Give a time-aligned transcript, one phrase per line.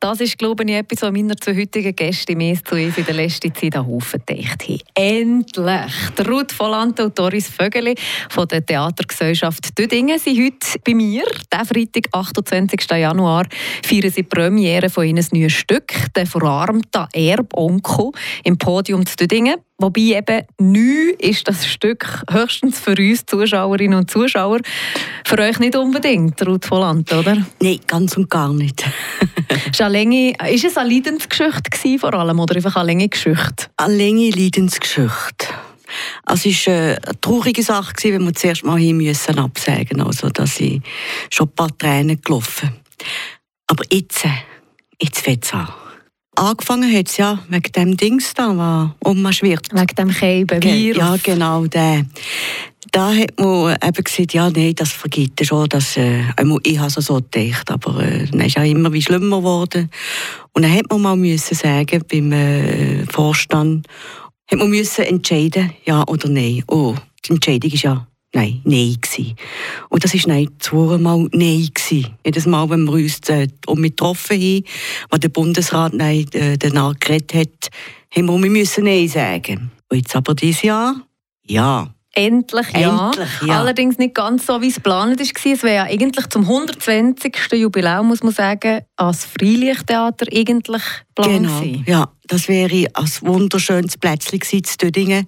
[0.00, 3.14] Das ist, glaube ich, etwas, was meiner zwei heutigen Gäste im zu uns in der
[3.14, 4.80] letzten Zeit an Haufen gedacht haben.
[4.94, 5.92] Endlich!
[6.16, 7.94] Der Ruth Volante und Doris Vögeli
[8.30, 11.24] von der Theatergesellschaft Dödingen sind heute bei mir.
[11.52, 12.90] Diesen Freitag, 28.
[12.90, 13.46] Januar,
[13.84, 18.12] feiern sie die Premiere von ihnen neuen Stück, «Der verarmte Erbonkel»
[18.44, 19.56] im Podium zu Dödingen.
[19.80, 24.58] Wobei eben neu ist das Stück höchstens für uns Zuschauerinnen und Zuschauer.
[25.24, 27.46] Für euch nicht unbedingt, Ruth Volland, oder?
[27.60, 28.84] Nein, ganz und gar nicht.
[29.80, 33.66] Ist, eine ist es eine Leidensgeschichte vor allem oder einfach eine lange Geschichte?
[33.76, 35.46] Eine lange Leidensgeschichte.
[36.24, 40.46] Also es war eine traurige Sache, wenn wir zuerst mal hin müssen absagen Also da
[40.46, 40.84] sind
[41.30, 42.76] schon ein paar Tränen gelaufen.
[43.66, 44.24] Aber jetzt,
[45.00, 45.68] jetzt fängt es an
[46.38, 49.68] angefangen hat es ja wegen dem Dings da, was umschwirrt.
[49.72, 50.98] Wegen dem Käbenvirus.
[50.98, 52.04] Ja, genau, der.
[52.90, 55.68] Da hat man eben gesagt, ja, nein, das vergeht schon.
[55.68, 56.22] Das, äh,
[56.62, 59.90] ich habe es so gedacht, aber äh, dann ist ja immer wie schlimmer geworden.
[60.52, 63.86] Und dann hat man mal müssen sagen, beim äh, Vorstand,
[64.50, 66.64] hat man müssen entscheiden, ja oder nein.
[66.68, 66.94] Oh,
[67.26, 69.36] die Entscheidung ist ja Nein, Nein gewesen.
[69.88, 72.14] Und das war nein zweimal Nein gewesen.
[72.24, 74.64] Jedes Mal, wenn wir uns äh, um getroffen haben,
[75.08, 77.70] als der Bundesrat nein, äh, danach geredet hat,
[78.14, 79.70] haben wir müssen Nein sagen.
[79.88, 80.96] Und jetzt aber dieses Jahr,
[81.46, 81.94] ja.
[82.18, 83.06] Endlich ja.
[83.06, 83.60] Endlich, ja.
[83.60, 85.52] Allerdings nicht ganz so, wie es geplant war.
[85.52, 87.36] Es wäre ja eigentlich zum 120.
[87.52, 90.82] Jubiläum, muss man sagen, als Freilichttheater eigentlich
[91.14, 92.08] geplant Genau, ja.
[92.26, 95.26] Das wäre ein wunderschönes Plätzchen zu Dödingen.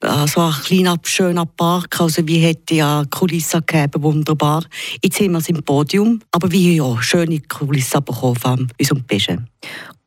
[0.00, 2.00] Äh, so ein kleiner, schöner Park.
[2.00, 4.64] Also wir hätten ja Kulissen gegeben, wunderbar.
[5.02, 9.48] Jetzt haben wir im Podium, aber wir haben ja schöne Kulissen bekommen von unserem Pischen.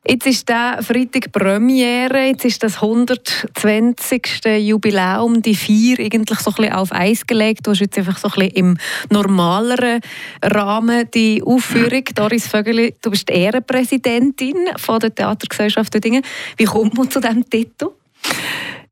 [0.09, 4.41] Jetzt ist der Freitag Premiere, jetzt ist das 120.
[4.59, 7.67] Jubiläum, die vier eigentlich so ein bisschen auf Eis gelegt.
[7.67, 8.77] Du hast jetzt einfach so ein bisschen im
[9.09, 9.99] normaleren
[10.41, 12.05] Rahmen die Aufführung.
[12.15, 16.23] Doris Vögeli, du bist Ehrenpräsidentin von der Theatergesellschaft Dödingen.
[16.55, 17.89] Wie kommt man zu diesem Titel?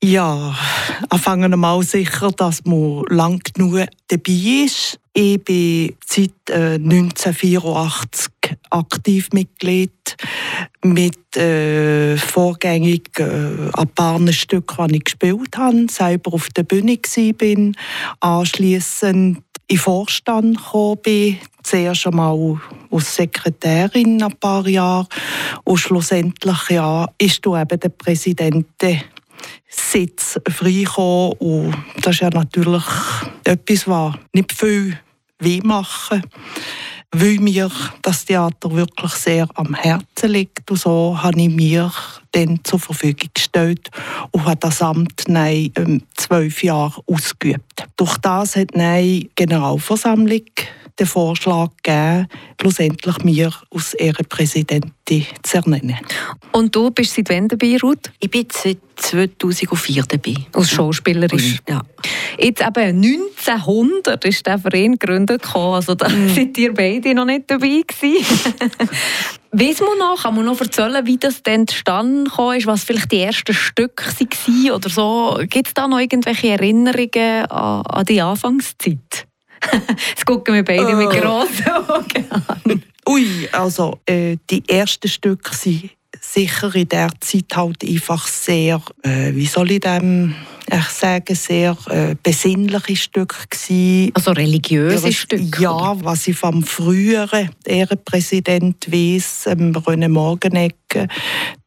[0.03, 0.53] Ja,
[1.09, 5.00] anfangen mal sicher, dass man lang genug dabei ist.
[5.18, 8.28] Ich bin seit äh, 1984
[8.70, 10.18] aktiv Mitglied
[10.84, 13.24] mit äh, vorgängig äh,
[13.74, 17.72] ein paar Stücken, die ich gespielt habe, selber auf der Bühne war,
[18.20, 22.59] anschliessend in Vorstand gekommen bin, zuerst einmal
[22.92, 25.08] als Sekretärin ein paar Jahre
[25.64, 28.68] und schlussendlich ja, ist du eben der Präsident
[29.70, 32.84] Sitz freikommen und das ist ja natürlich
[33.46, 35.00] etwas, was nicht viel
[35.40, 36.22] weh machen
[37.18, 40.69] weil mir das Theater wirklich sehr am Herzen liegt.
[40.69, 41.91] Und so habe ich mir
[42.35, 43.90] dann zur Verfügung gestellt
[44.31, 47.88] und habe das Amt nein, ähm, zwölf Jahre ausgeübt.
[47.97, 50.41] Durch das hat die Generalversammlung
[50.97, 52.28] den Vorschlag gegeben,
[52.59, 55.97] schlussendlich mir als Ehrenpräsidentin zu ernennen.
[56.53, 58.12] Und du bist seit wann dabei, Ruth?
[58.19, 60.35] Ich bin seit 2004 dabei.
[60.53, 61.59] Als Schauspielerin?
[61.67, 61.81] Ja.
[62.40, 65.44] Jetzt eben 1900 ist der Verein gegründet.
[65.53, 66.34] Also da mhm.
[66.34, 68.56] seid ihr beide noch nicht dabei gewesen.
[69.57, 73.21] Weiss man noch, kann man noch erzählen, wie das denn zustande ist, was vielleicht die
[73.21, 75.39] ersten Stücke waren oder so?
[75.43, 79.25] Gibt es da noch irgendwelche Erinnerungen an, an die Anfangszeit?
[80.09, 80.95] Jetzt gucken wir beide oh.
[80.97, 82.83] mit grossen Augen an.
[83.07, 85.91] Ui, also äh, die ersten Stücke sind
[86.35, 90.35] sicher in der Zeit halt einfach sehr, äh, wie soll ich dem
[90.68, 94.12] ich sagen, sehr äh, besinnliche Stücke gewesen.
[94.16, 95.62] Also religiöse ja, Stücke?
[95.62, 96.06] Ja, oder?
[96.06, 101.07] was ich vom früheren Ehrenpräsident weiss, ähm, René Morgenegger,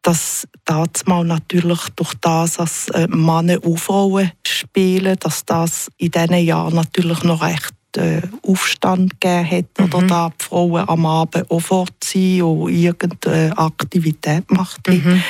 [0.03, 6.11] dass das mal natürlich durch das, dass äh, Männer und Frauen spielen, dass das in
[6.11, 9.85] diesen Jahren natürlich noch recht äh, Aufstand gegeben hat mhm.
[9.85, 15.03] oder da die Frauen am Abend auch fort sind und irgendeine Aktivität gemacht haben.
[15.05, 15.23] Mhm.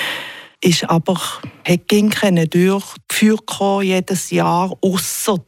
[0.61, 1.21] Ist aber
[1.65, 3.45] hat ging keine durchgeführt
[3.83, 5.39] jedes Jahr, außer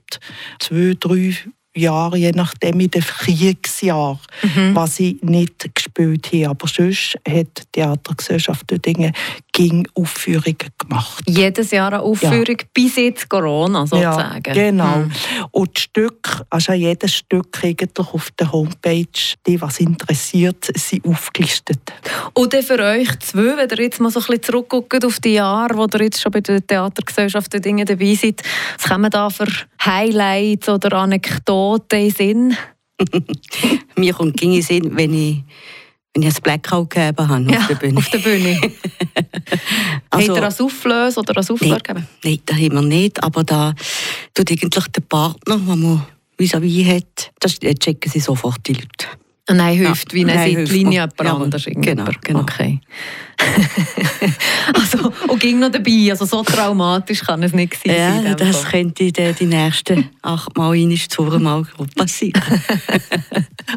[0.60, 1.34] zwei, drei
[1.74, 4.74] Jahre, je nachdem in den Kriegsjahren, mhm.
[4.74, 6.50] was ich nicht gespielt habe.
[6.50, 9.12] Aber sonst hat die Theatergesellschaft Dinge
[9.52, 11.22] ging Aufführungen gemacht.
[11.26, 12.66] Jedes Jahr eine Aufführung ja.
[12.72, 14.42] bis jetzt Corona sozusagen.
[14.46, 14.96] Ja, genau.
[14.98, 15.12] Mhm.
[15.50, 19.06] Und das Stück, also jedes Stück eigentlich auf der Homepage,
[19.46, 21.80] die was interessiert, sind aufgelistet.
[22.34, 25.76] Und für euch zwei, wenn ihr jetzt mal so ein bisschen zurückguckt auf die Jahre,
[25.76, 28.42] wo ihr jetzt schon bei der Theatergesellschaft Dinge dabei seid,
[28.78, 29.48] was kommen da für
[29.84, 32.56] Highlights oder Anekdoten in Sinn?
[33.96, 35.42] Mir kommt ging in Sinn, wenn ich
[36.14, 37.98] wenn ich ein Blackout gegeben habe ja, auf der Bühne.
[37.98, 38.60] Auf der Bühne.
[40.10, 42.06] also, Hat er als Auflöse oder als Auflöse gegeben?
[42.24, 43.22] Nein, das haben wir nicht.
[43.22, 43.74] Aber da,
[44.34, 49.06] tut eigentlich der Partner, den man vis-à-vis hat, das checken sie sofort die Leute.
[49.52, 51.64] Nein, hilft, ja, wie eine Seitlinie jemand ja, anders.
[51.64, 52.40] Genau, genau.
[52.40, 52.80] Okay.
[54.74, 58.24] also, und ging noch dabei, also so traumatisch kann es nicht sein.
[58.24, 58.70] Ja, das Fall.
[58.70, 60.98] könnte die, die nächsten acht Mal in
[61.42, 61.64] Mal
[61.96, 62.42] passieren.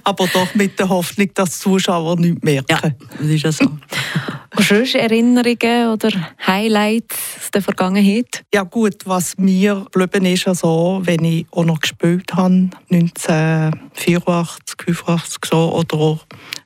[0.04, 2.66] Aber doch mit der Hoffnung, dass die Zuschauer nichts merken.
[2.70, 2.82] Ja,
[3.20, 3.66] das ist ja so.
[4.56, 6.12] Und sonst Erinnerungen oder
[6.46, 8.44] Highlights aus der Vergangenheit?
[8.54, 15.46] Ja gut, was mir geblieben ist, also, wenn ich auch noch gespielt habe, 1984, 85
[15.50, 16.20] so, oder auch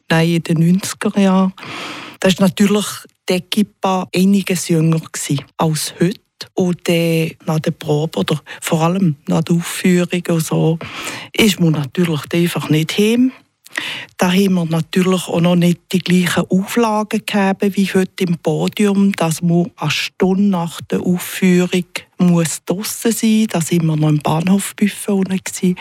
[0.09, 1.53] nein, in den 90er Jahren,
[2.19, 2.85] da war natürlich
[3.29, 5.01] die Equipa einiges jünger
[5.57, 6.19] als heute.
[6.53, 10.79] Und dann nach der Probe oder vor allem nach der Aufführung und so,
[11.33, 13.31] ist man natürlich einfach nicht heim.
[14.17, 19.11] Da haben wir natürlich auch noch nicht die gleichen Auflagen gegeben wie heute im Podium,
[19.13, 21.85] dass man eine Stunde nach der Aufführung
[22.17, 23.47] muss draussen sein muss.
[23.47, 25.75] Da sind wir noch im Bahnhofbuffet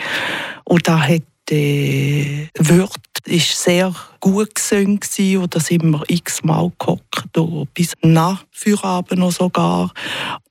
[0.65, 4.99] Und da hat die Wirt ist sehr gut gesungen
[5.37, 7.37] und da sind wir x-mal gehockt,
[7.73, 9.91] bis nach Feierabend noch sogar.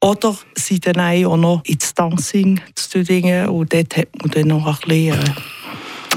[0.01, 4.67] Oder sind dann auch noch ins Dancing zu Dingen und dort hat man dann noch
[4.67, 5.35] ein bisschen, äh,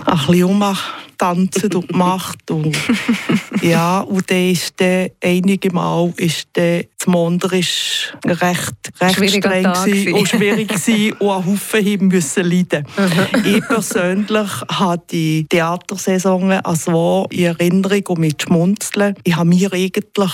[0.06, 0.84] ein bisschen
[1.19, 2.50] tanzen und gemacht.
[2.50, 2.75] Und,
[3.62, 6.48] ja, und dann ist dann einige Mal ist
[7.06, 12.86] Monder ist recht, recht streng gewesen und schwierig gewesen und ein Haufen hin müssen leiden.
[13.45, 19.15] ich persönlich habe die Theatersaison also in Erinnerung und mit Schmunzeln.
[19.24, 20.33] Ich habe mir eigentlich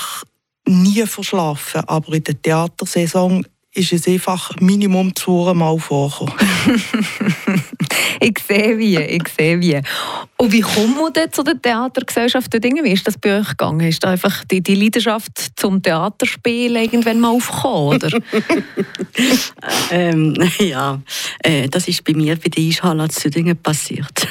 [0.68, 3.46] nie verschlafen, aber in der Theatersaison
[3.76, 6.34] ist es einfach Minimum zweimal vorgekommen.
[8.22, 9.82] ich sehe wie, ich sehe wie.
[10.38, 13.82] Und wie kommt man denn zu der Theatergesellschaft Wie ist das bei euch gegangen?
[13.82, 18.10] Ist da einfach die, die Leidenschaft zum Theaterspielen irgendwann mal aufgekommen, oder?
[19.92, 21.02] ähm, ja,
[21.40, 24.28] äh, das ist bei mir bei der Eishalle zu Dingen passiert.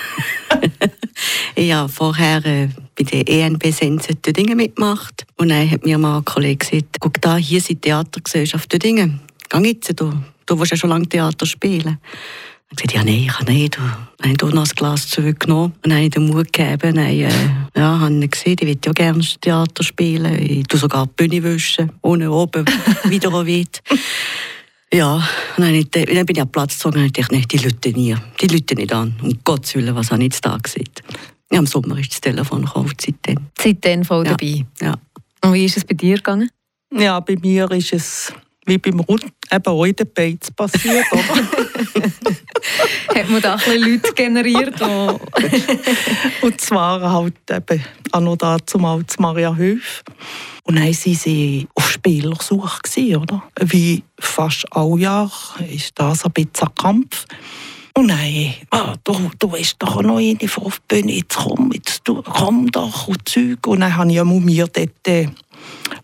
[1.55, 6.25] ich vorher äh, bei der ENB Sense Dinge mitgemacht und dann hat mir mal ein
[6.25, 9.19] Kollege gesagt, guck da, hier sind die Theatergesellschaft Dinge
[9.49, 10.12] geh jetzt, du,
[10.46, 11.99] du willst ja schon lange Theater spielen.
[12.70, 13.76] Ich sagte, ja, nein, ich kann nicht.
[13.76, 16.96] Dann habe ich noch ein Glas zurückgenommen und dann habe ich den Mut gegeben.
[16.96, 17.29] Dann, äh,
[17.76, 20.35] ja, habe ich gesehen, ich will ja gerne Theater spielen.
[20.43, 22.64] Ich tue sogar die Bühne wischen, ohne oben
[23.05, 23.81] wieder weit.
[24.93, 25.17] Ja,
[25.56, 28.17] und dann, dann bin ich am Platz gezogen und dachte, nein, die Leute nie.
[28.41, 29.14] Die Leute nicht an.
[29.23, 30.88] Um Gottes Willen, was habe ich jetzt da gesehen?
[31.52, 33.38] Ja, Im Sommer ist das Telefon gekauft, seitdem.
[33.58, 34.64] Seitdem voll dabei?
[34.81, 34.94] Ja.
[35.44, 36.49] Und wie ist es bei dir gegangen?
[36.93, 38.32] Ja, bei mir ist es
[38.66, 41.43] wie beim Rund eben auch in den Beiz passiert, oder?
[43.14, 44.81] Hat man da ein Leute generiert?
[46.43, 50.02] und zwar halt eben auch noch da zum zu Maria Höf.
[50.64, 53.43] Und dann waren sie auf Spielersuche, oder?
[53.61, 57.26] Wie fast alle Jahre ist das ein bisschen ein Kampf.
[57.96, 62.02] Und nein, ah, du, du weißt doch noch eine auf die Bühne, jetzt komm, jetzt
[62.25, 63.64] komm doch und Zeug.
[63.69, 65.28] Und dann habe ich mir dort äh,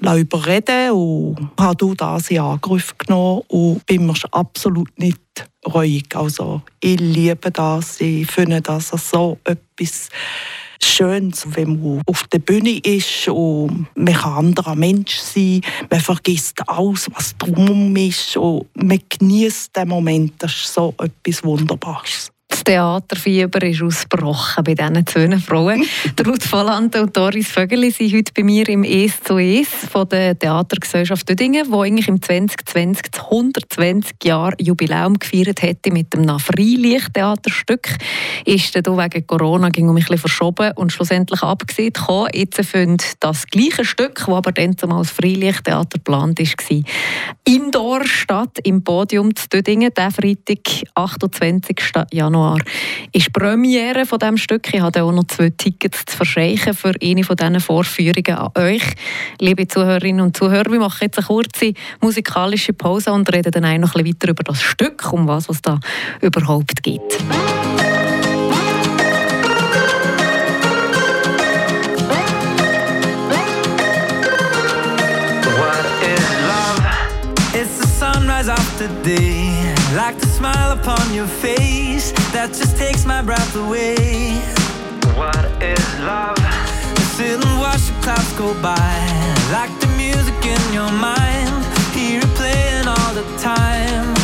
[0.00, 5.20] überreden und habe das in Angriff genommen und bin mir absolut nicht
[5.66, 6.06] ruhig.
[6.14, 10.08] Also ich liebe das, ich finde das so etwas
[10.82, 15.60] Schönes, wenn man auf der Bühne ist und man kann anderer Mensch sein,
[15.90, 21.44] man vergisst alles, was drumherum ist und man genießt den Moment, das ist so etwas
[21.44, 22.29] Wunderbares.
[22.60, 25.82] Das Theaterfieber ist ausgebrochen bei diesen zwei Frauen.
[26.26, 30.38] Ruth Volland und Doris Vögeli sind heute bei mir im «Es zu Es» von der
[30.38, 37.96] Theatergesellschaft Dödingen, die eigentlich im 2020 das 120 Jahre Jubiläum gefeiert hätte mit dem Freilicht-Theaterstück.
[38.44, 42.28] Ist dann wegen Corona ging um ein bisschen verschoben und schlussendlich abgesehen gekommen.
[42.34, 46.82] Jetzt findet das gleiche Stück, das aber dann zumal als Freilicht-Theater geplant war,
[47.44, 50.58] indoor statt, im Podium zu Dödingen, der Freitag,
[50.94, 51.80] 28.
[52.12, 52.64] Januar Januar
[53.12, 54.72] ist Premiere von diesem Stück.
[54.72, 58.82] Ich habe auch noch zwei Tickets zu verschenken für eine von diesen Vorführungen an euch.
[59.40, 63.94] Liebe Zuhörerinnen und Zuhörer, wir machen jetzt eine kurze musikalische Pause und reden dann noch
[63.94, 65.78] ein weiter über das Stück, um was es da
[66.20, 67.00] überhaupt geht.
[78.48, 84.38] after day Like the smile upon your face that just takes my breath away.
[85.18, 86.38] What is love?
[87.16, 88.78] Sit and watch the clouds go by,
[89.50, 91.50] like the music in your mind.
[91.92, 94.14] Hear it playing all the time.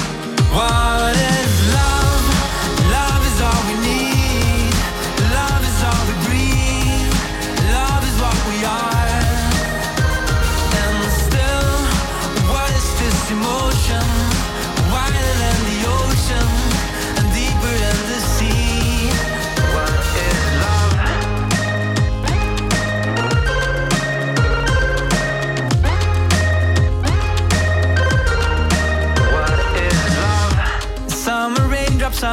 [0.55, 1.36] What is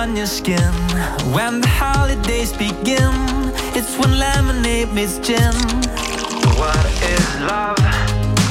[0.03, 0.73] on your skin.
[1.31, 3.15] When the holidays begin,
[3.77, 5.55] it's when lemonade meets gin.
[6.59, 7.79] What is love?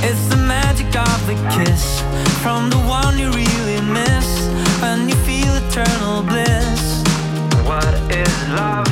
[0.08, 2.00] It's the magic of a kiss
[2.42, 4.28] from the one you really miss
[4.80, 6.82] when you feel eternal bliss.
[7.68, 8.88] What is love?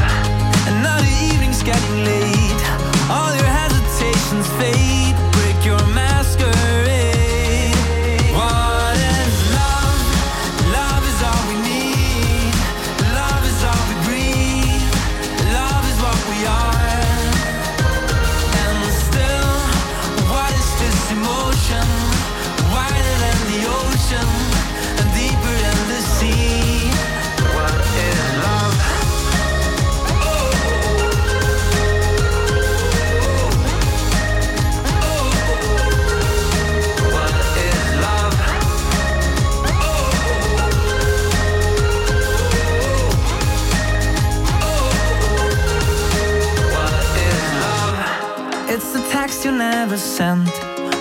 [0.72, 2.60] Another evening's getting late.
[3.08, 5.29] All your hesitations fade.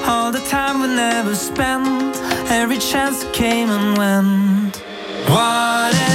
[0.06, 2.18] All the time we never spent,
[2.52, 4.76] every chance came and went.
[5.30, 6.09] What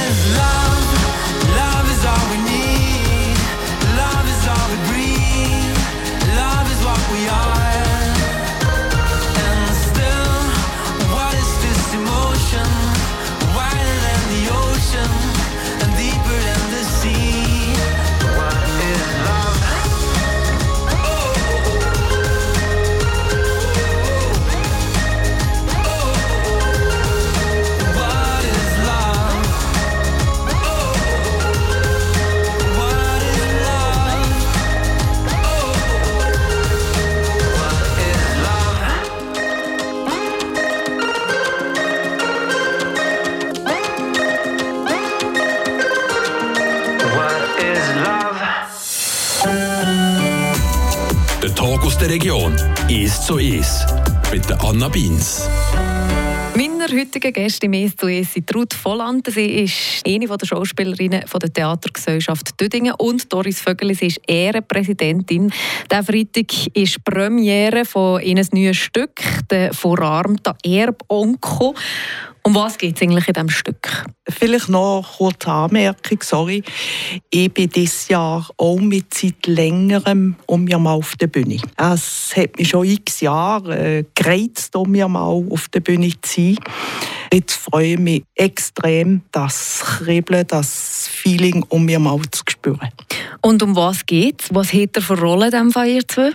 [52.95, 53.85] Ist so ist
[54.31, 55.49] mit der Anna Beins.
[56.55, 59.27] Meiner heutigen Gäste im «Es zu Es» sind Ruth Volland.
[59.29, 65.51] Sie ist eine der Schauspielerinnen der Theatergesellschaft Dödingen und Doris Vögeli, sie ist Ehrenpräsidentin.
[65.91, 71.73] Der Freitag ist Premiere von ihres neuen Stück, der «Verarmter Erbonkel».
[72.43, 74.05] Um was geht es eigentlich in diesem Stück?
[74.37, 76.63] Vielleicht noch eine kurze Anmerkung, sorry.
[77.29, 81.59] Ich bin dieses Jahr auch mit seit längerem um mir mal auf der Bühne.
[81.77, 86.41] Es hat mich schon x Jahre äh, gereizt, um mir mal auf der Bühne zu
[86.41, 86.57] sein.
[87.33, 92.89] Jetzt freue ich mich extrem, das Kribbeln, das Feeling, um mir mal zu spüren.
[93.41, 94.53] Und um was geht es?
[94.53, 96.31] Was hat er für Rolle in diesem Fall, ihr zwei?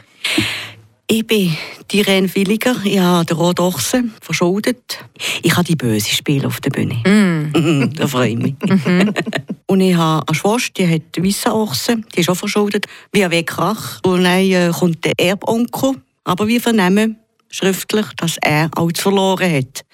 [1.13, 1.57] Ich bin
[1.91, 5.05] die Irene Williger, ich habe den Rot Ochsen verschuldet.
[5.43, 6.95] Ich habe die Böse spielen auf der Bühne.
[7.05, 7.93] Mm.
[7.97, 8.55] da freue ich mich.
[8.65, 9.13] Mhm.
[9.67, 13.25] und ich habe eine Schwester, die hat den weißen Ochsen, die ist auch verschuldet, wie
[13.25, 13.99] ein Krach.
[14.05, 17.17] Und dann äh, kommt der Erbonkel, aber wir vernehmen
[17.49, 19.85] schriftlich, dass er alles verloren hat.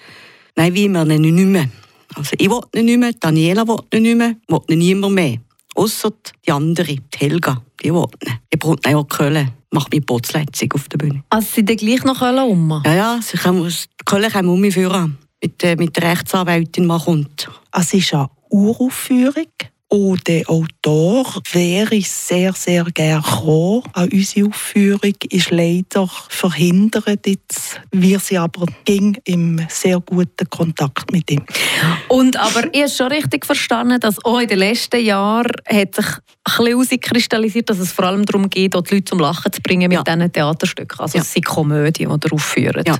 [0.55, 1.67] Nein, wie wir ihn nicht mehr.
[2.13, 5.37] Also ich will ihn nicht mehr, Daniela will ihn nicht mehr, will ihn niemand mehr.
[5.73, 6.13] Ausser
[6.45, 8.33] die andere, die Helga, die will ihn.
[8.53, 11.23] Die braucht ihn auch Köln, macht mich Botsletzung auf der Bühne.
[11.29, 12.81] Also sie dann gleich noch um.
[12.85, 15.17] Ja, ja, sie kommen aus Köln kommen um mich führen.
[15.41, 17.49] Mit, äh, mit der Rechtsanwältin, die kommt.
[17.71, 19.51] Es ist eine Uraufführung.
[19.89, 27.25] Und der Autor wäre sehr, sehr gerne gekommen an unsere Aufführung, ist leider verhindert.
[27.25, 31.43] Jetzt wir sie aber ging im sehr guten Kontakt mit ihm.
[32.09, 36.05] Und aber ich habe schon richtig verstanden, dass auch in den letzten Jahren hat sich
[36.05, 39.87] ein bisschen herauskristallisiert, dass es vor allem darum geht, die Leute zum Lachen zu bringen
[39.87, 40.03] mit Ja.
[40.03, 40.99] diesen Theaterstücken.
[40.99, 41.23] Also Ja.
[41.23, 42.83] es sind Komödien, die ihr aufführen.
[42.85, 42.97] Ja.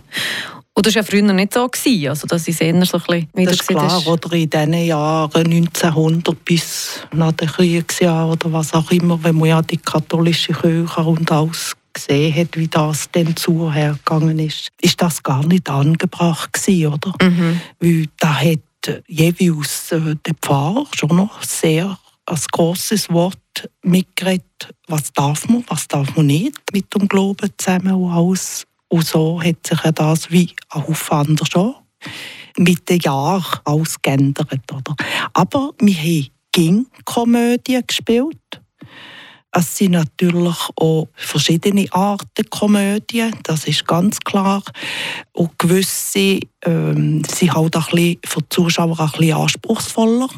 [0.77, 1.67] Und das war ja früher nicht so.
[1.67, 4.73] Gewesen, also dass es eher so ein bisschen wieder Das ist klar, oder in diesen
[4.73, 10.53] Jahren 1900 bis nach den Kriegsjahren oder was auch immer, wenn man ja die katholische
[10.53, 16.53] Kirche und alles gesehen hat, wie das dann zuhergegangen ist, ist das gar nicht angebracht
[16.53, 17.11] gewesen, oder?
[17.23, 17.59] Mhm.
[17.79, 23.39] Weil da hat äh, jeweils äh, der Pfarrer schon noch sehr ein grosses Wort
[23.81, 28.67] mitgeredet, was darf man, was darf man nicht mit dem Glauben zusammen und alles.
[28.89, 31.75] Und so hat sich das wie ein Haufen anders schon
[32.57, 34.59] mit den Jahren alles geändert.
[34.71, 34.95] Oder?
[35.33, 38.61] Aber wir haben ging Komödien gespielt.
[39.51, 44.63] Es sind natürlich auch verschiedene Arten Komödien, das ist ganz klar.
[45.33, 50.29] Und gewisse ähm, sind halt bisschen für die Zuschauer ein bisschen anspruchsvoller.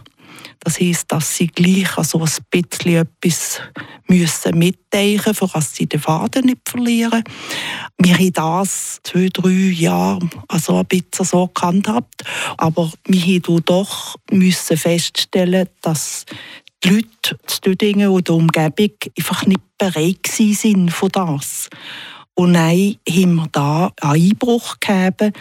[0.60, 3.62] Das heisst, dass sie gleich also ein bisschen etwas
[4.08, 7.24] müssen mitdenken müssen, dass sie den Faden nicht verlieren.
[7.98, 12.24] Wir haben das zwei, drei Jahre also ein bisschen so gehandhabt,
[12.58, 16.26] aber wir haben doch müssen feststellen, dass
[16.84, 21.70] die Leute zu Dödingen und der Umgebung einfach nicht bereit waren für das.
[22.36, 25.34] Und dann haben wir da einen Einbruch gegeben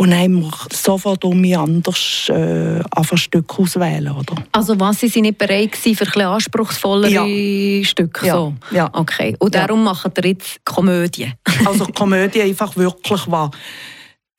[0.00, 4.34] und dann haben wir sofort um mich anders äh, ein Stück auswählen, oder?
[4.50, 7.84] Also was, Sie sind nicht bereit gewesen für ein anspruchsvollere ja.
[7.84, 8.26] Stücke?
[8.26, 8.34] Ja.
[8.34, 8.54] So?
[8.70, 8.88] ja.
[8.94, 9.36] Okay.
[9.38, 9.84] Und darum ja.
[9.84, 11.30] machen ihr jetzt Komödie?
[11.66, 13.50] also Komödie einfach wirklich war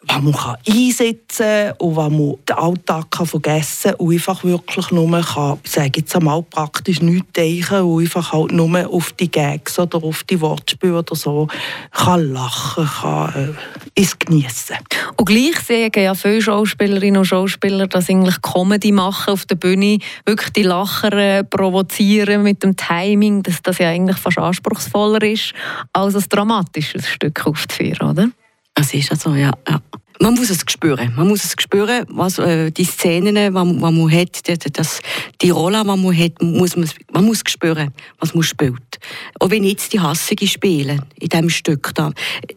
[0.08, 4.44] was man kann einsetzen kann und was man den Alltag kann vergessen kann und einfach
[4.44, 9.12] wirklich nur kann, ich sage jetzt einmal, praktisch nichts denken und einfach halt nur auf
[9.14, 11.48] die Gags oder auf die Wortspiele oder so
[11.92, 13.56] kann lachen, kann
[13.96, 14.78] äh, es geniessen.
[15.18, 20.00] Und gleich sagen ja viele Schauspielerinnen und Schauspieler, dass eigentlich Comedy machen auf der Bühne,
[20.26, 25.54] wirklich die Lacher äh, provozieren mit dem Timing, dass das ja eigentlich fast anspruchsvoller ist,
[25.94, 28.30] als ein dramatisches Stück aufzuführen, oder?
[28.76, 29.52] Es ist also, ja.
[29.68, 29.82] ja.
[30.22, 31.12] Man muss es spüren.
[31.16, 35.00] Man muss es spüren, was äh, die Szenen, die man, man hat, die, das,
[35.42, 39.00] die Rolle, die man hat, muss man, man muss spüren, was man spielt.
[39.40, 42.12] Auch wenn ich jetzt die Hassige spiele in diesem Stück, da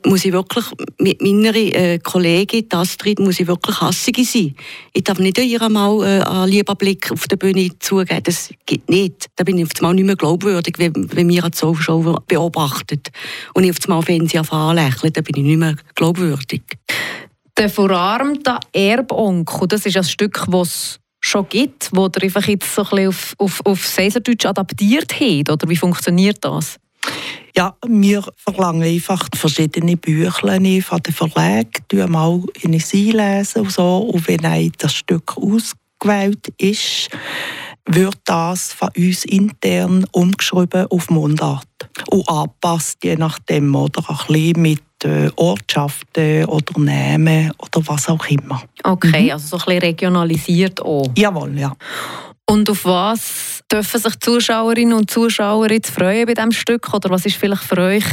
[0.04, 0.66] muss ich wirklich
[0.98, 4.54] mit meiner äh, Kollegin Astrid muss ich wirklich Hassige sein.
[4.92, 8.22] Ich darf nicht ihr mal äh, einen lieben Blick auf der Bühne zugeben.
[8.24, 9.30] Das geht nicht.
[9.36, 13.08] Da bin ich auf einmal nicht mehr glaubwürdig, wenn, wenn mir eine Zuschauer beobachtet
[13.54, 14.44] und ich auf einmal Fernsehen
[14.74, 16.62] lächle, dann bin ich nicht mehr glaubwürdig.
[17.56, 22.74] Der verarmte Erbonkel, das ist ein Stück, das es schon gibt, wo ihr einfach jetzt
[22.74, 25.50] so ein auf, auf, auf Caesardeutsch adaptiert habt?
[25.50, 26.78] Oder wie funktioniert das?
[27.56, 33.72] Ja, wir verlangen einfach verschiedene Bücher von den Verlagen, die mal in sie lesen und
[33.72, 33.98] so.
[33.98, 37.08] Und wenn ein das Stück ausgewählt ist,
[37.86, 41.68] wird das von uns intern umgeschrieben auf Mundart
[42.10, 44.82] und angepasst, je nachdem, oder ein bisschen mit
[45.36, 48.62] Ortschaften oder Namen oder was auch immer.
[48.82, 49.30] Okay, mhm.
[49.32, 51.10] also so ein bisschen regionalisiert auch.
[51.16, 51.76] Jawohl, ja.
[52.46, 56.92] Und auf was dürfen sich Zuschauerinnen und Zuschauer jetzt freuen bei diesem Stück?
[56.92, 58.04] Oder was ist vielleicht für euch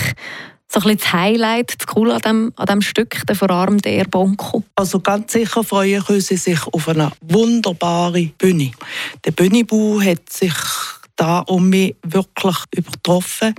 [0.72, 4.63] so ein bisschen das Highlight, das Coole an diesem, an diesem Stück, der verarmte Erbonko?
[4.76, 8.72] Also ganz sicher freuen können sie sich auf eine wunderbare Bühne.
[9.26, 10.54] Der Bühnenbau hat sich
[11.21, 13.53] da um mich wirklich übertroffen.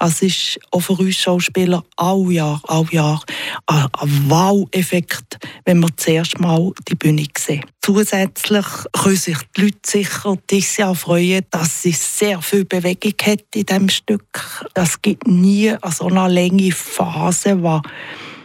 [0.00, 3.22] Es ist auch für uns Schauspieler all Jahr, all Jahr
[3.66, 3.86] ein,
[4.28, 7.66] Wow-Effekt, wenn wir zuerst mal die Bühne sehen.
[7.82, 13.44] Zusätzlich können sich die Leute sicher dieses Jahr freuen, dass es sehr viel Bewegung hat
[13.54, 14.70] in diesem Stück.
[14.72, 17.82] Es gibt nie so eine lange Phase, wo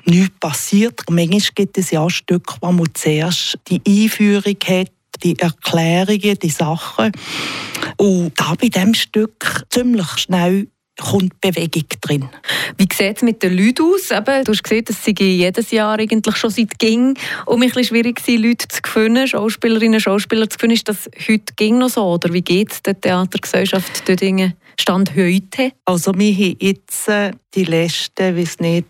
[0.03, 1.03] nichts passiert.
[1.09, 4.91] Manchmal gibt es ja ein Stück, wo man zuerst die Einführung hat,
[5.23, 7.11] die Erklärungen, die Sachen.
[7.97, 10.67] Und da bei diesem Stück ziemlich schnell
[10.99, 12.29] kommt Bewegung drin.
[12.77, 14.11] Wie sieht es mit den Leuten aus?
[14.11, 17.83] Eben, du hast gesehen, dass sie jedes Jahr eigentlich schon seit ging um ein bisschen
[17.85, 20.75] schwierig war, Leute zu finden, Schauspielerinnen und Schauspieler zu finden.
[20.75, 22.03] Ist das heute ging noch so?
[22.03, 25.71] Oder wie geht es der Theatergesellschaft Dödingen Stand heute?
[25.85, 28.85] Also wir haben jetzt äh, die letzten, weiß nicht,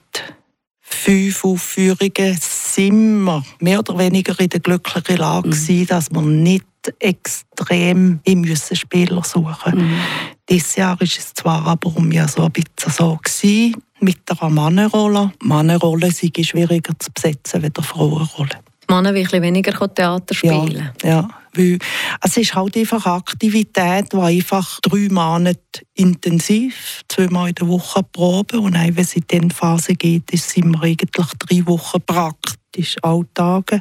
[0.80, 2.38] fünf Aufführungen
[2.78, 5.88] sind wir mehr oder weniger in der glücklichen Lage mhm.
[5.88, 6.66] dass wir nicht
[7.00, 9.78] extrem im müssen Spieler suchen.
[9.80, 10.00] Mhm.
[10.48, 14.50] Dieses Jahr ist es zwar aber um ja so ein bisschen so gewesen, mit der
[14.50, 15.32] Mannenrolle.
[15.42, 18.50] Mannenrolle sind schwieriger zu besetzen als Frauenrolle.
[18.90, 20.92] Männer ein weniger Theater spielen.
[21.04, 21.30] Ja, ja.
[21.54, 21.80] Weil
[22.22, 25.60] es ist halt einfach eine Aktivität, die einfach drei Monate
[25.96, 30.72] intensiv, zweimal in der Woche proben und dann, wenn es in diese Phase geht, sind
[30.72, 33.80] wir eigentlich drei Wochen praktisch Alltage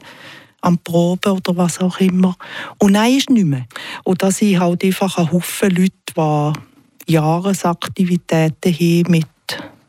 [0.61, 2.37] am Proben oder was auch immer.
[2.79, 3.67] Und dann ist nicht mehr.
[4.05, 6.53] Und da sind halt einfach ein Haufen Leute,
[7.07, 9.27] die Jahresaktivitäten haben mit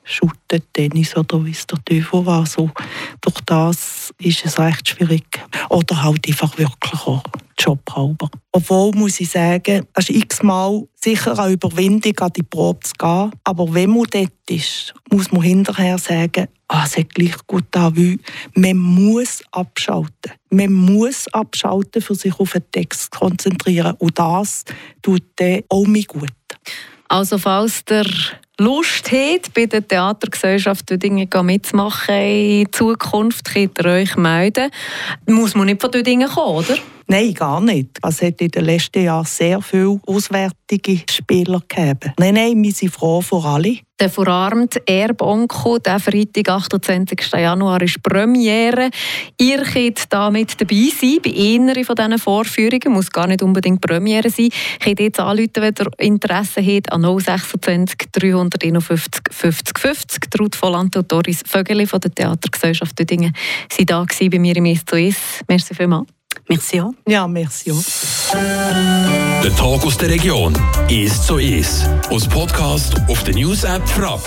[0.03, 2.45] Shooten, Tennis oder wie es der Teufel war.
[2.45, 2.69] So,
[3.21, 5.25] durch das ist es recht schwierig.
[5.69, 7.23] Oder halt einfach wirklich auch
[7.57, 8.29] Job halber.
[8.51, 13.31] Obwohl, muss ich sagen, es ist x-mal sicher eine Überwindung, an die Probe zu gehen.
[13.43, 17.95] Aber wenn man dort ist, muss man hinterher sagen, ah, es hat gleich gut da,
[17.95, 18.17] weil
[18.53, 20.33] man muss abschalten.
[20.49, 23.95] Man muss abschalten, für sich auf den Text zu konzentrieren.
[23.99, 24.63] Und das
[25.01, 26.31] tut dann auch mir gut.
[27.09, 28.05] Also falls der
[28.59, 34.71] Lust habt, bei der Theatergesellschaft Dinge mitzumachen in Zukunft, könnt ihr euch melden.
[35.27, 36.77] Muss man nicht von Dingen kommen, oder?
[37.09, 37.99] Nein, gar nicht.
[38.05, 42.11] Es hat in den letzten Jahren sehr viele auswärtige Spieler gegeben.
[42.19, 43.77] Nein, nein, wir sind froh für alle.
[43.97, 47.31] Der verarmte Erbonko, der Freitag, 28.
[47.31, 48.89] Januar, ist Premiere.
[49.39, 52.93] Ihr könnt da mit dabei sein, bei einer von diesen Vorführungen.
[52.93, 54.49] Muss gar nicht unbedingt Premiere sein.
[54.49, 60.39] Ihr könnt jetzt anrufen, wenn ihr Interesse habt, an 026 351 50 50.
[60.39, 63.33] Ruth Vollant und Doris Vögeli von der Theatergesellschaft Düdingen
[63.71, 65.17] sind da bei mir im «Ist zu ist».
[65.47, 66.16] Merci vielmals.
[66.47, 66.93] Merci auch.
[67.07, 67.83] Ja, merci auch.
[69.43, 70.53] Der Tag aus der Region
[70.89, 71.87] ist so ist.
[72.09, 74.21] Aus Podcast auf der News App Frapp.